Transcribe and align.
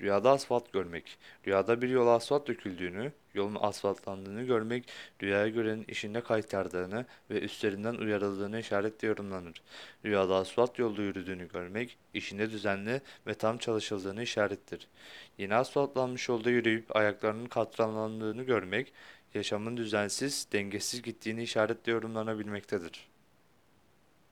Rüyada 0.00 0.30
asfalt 0.30 0.72
görmek. 0.72 1.18
Rüyada 1.46 1.82
bir 1.82 1.88
yola 1.88 2.10
asfalt 2.10 2.48
döküldüğünü, 2.48 3.12
yolun 3.34 3.56
asfaltlandığını 3.60 4.42
görmek, 4.42 4.88
rüyaya 5.22 5.48
görenin 5.48 5.84
işinde 5.88 6.20
kaytardığını 6.20 7.06
ve 7.30 7.40
üstlerinden 7.40 7.94
uyarıldığını 7.94 8.60
işaretle 8.60 9.08
yorumlanır. 9.08 9.62
Rüyada 10.04 10.36
asfalt 10.36 10.78
yolda 10.78 11.02
yürüdüğünü 11.02 11.48
görmek, 11.48 11.98
işinde 12.14 12.50
düzenli 12.50 13.00
ve 13.26 13.34
tam 13.34 13.58
çalışıldığını 13.58 14.22
işarettir. 14.22 14.88
Yeni 15.38 15.54
asfaltlanmış 15.54 16.28
yolda 16.28 16.50
yürüyüp 16.50 16.96
ayaklarının 16.96 17.46
katranlandığını 17.46 18.42
görmek, 18.42 18.92
yaşamın 19.34 19.76
düzensiz, 19.76 20.48
dengesiz 20.52 21.02
gittiğini 21.02 21.42
işaretle 21.42 21.92
yorumlanabilmektedir. 21.92 23.08